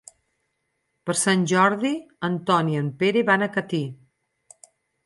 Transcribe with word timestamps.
Per 1.09 1.15
Sant 1.19 1.43
Jordi 1.53 1.93
en 2.31 2.41
Ton 2.49 2.73
i 2.73 2.81
en 2.81 2.91
Pere 3.05 3.25
van 3.33 3.49
a 3.49 3.53
Catí. 3.59 3.85